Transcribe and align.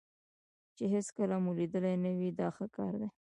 چې 0.75 0.83
هېڅکله 0.93 1.35
مو 1.43 1.51
لیدلی 1.57 1.95
نه 2.03 2.11
وي 2.17 2.29
دا 2.39 2.47
ښه 2.55 2.65
کار 2.75 2.93
دی. 3.01 3.09